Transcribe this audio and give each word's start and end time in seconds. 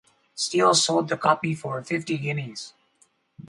Steele 0.33 0.73
sold 0.73 1.09
the 1.09 1.15
copy 1.17 1.53
for 1.53 1.83
fifty 1.83 2.17
guineas. 2.17 2.73